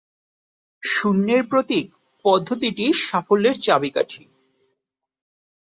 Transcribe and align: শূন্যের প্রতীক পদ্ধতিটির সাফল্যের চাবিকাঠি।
শূন্যের 0.83 1.43
প্রতীক 1.47 1.87
পদ্ধতিটির 2.25 2.93
সাফল্যের 3.01 3.57
চাবিকাঠি। 3.59 4.23